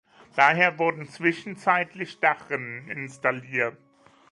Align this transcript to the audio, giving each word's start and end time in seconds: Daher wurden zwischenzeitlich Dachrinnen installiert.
Daher 0.35 0.79
wurden 0.79 1.07
zwischenzeitlich 1.07 2.19
Dachrinnen 2.19 2.89
installiert. 2.89 3.77